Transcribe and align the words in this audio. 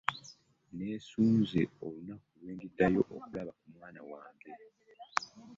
Nneesunze 0.71 1.61
olunaku 1.85 2.29
lwe 2.39 2.51
ndiddayo 2.55 2.99
okulaba 3.03 3.51
ku 3.59 3.65
mwana 3.75 4.01
wange. 4.11 4.51